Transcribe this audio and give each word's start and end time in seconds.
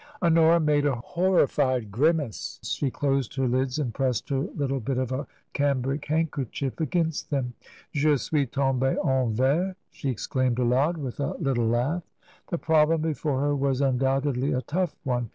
Honora 0.19 0.59
made 0.59 0.87
a 0.87 0.95
horrified 0.95 1.91
grimace; 1.91 2.59
she 2.63 2.89
closed 2.89 3.35
her 3.35 3.47
lids 3.47 3.77
and 3.77 3.93
pressed 3.93 4.29
her 4.29 4.39
little 4.55 4.79
bit 4.79 4.97
of 4.97 5.11
a 5.11 5.27
cambric 5.53 6.05
handkerchief 6.07 6.79
against 6.81 7.29
them. 7.29 7.53
*^Je 7.93 8.19
suis 8.19 8.47
totnbee 8.47 8.97
en 9.07 9.31
vertT 9.35 9.75
she 9.91 10.09
exclaimed 10.09 10.57
aloud, 10.57 10.97
with 10.97 11.19
a 11.19 11.35
little 11.37 11.67
laugh. 11.67 12.01
'''^e 12.51 12.59
problem 12.59 13.01
before 13.01 13.41
her 13.41 13.55
was 13.55 13.79
undoubtedly 13.79 14.51
a 14.53 14.61
tough 14.63 14.95
one. 15.03 15.29